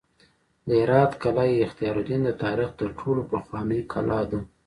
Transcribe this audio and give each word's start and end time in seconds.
د 0.67 0.69
هرات 0.83 1.11
قلعه 1.23 1.57
اختیارالدین 1.65 2.21
د 2.25 2.31
تاریخ 2.43 2.69
تر 2.79 2.89
ټولو 2.99 3.21
پخوانۍ 3.31 3.81
کلا 3.93 4.21
ده 4.29 4.39